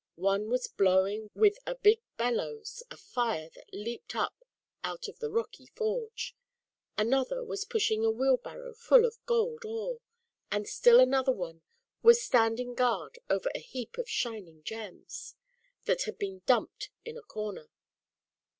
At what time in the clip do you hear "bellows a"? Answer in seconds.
2.17-2.97